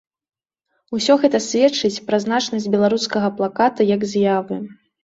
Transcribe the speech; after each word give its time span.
Усё 0.99 1.17
гэта 1.25 1.41
сведчыць 1.49 2.03
пра 2.09 2.17
значнасць 2.27 2.69
беларускага 2.79 3.35
плаката 3.39 3.81
як 3.95 4.01
з'явы. 4.17 4.65